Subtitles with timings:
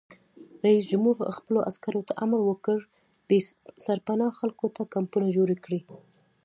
[0.63, 2.77] رئیس جمهور خپلو عسکرو ته امر وکړ؛
[3.27, 3.37] بې
[3.85, 5.81] سرپناه خلکو ته کمپونه جوړ کړئ!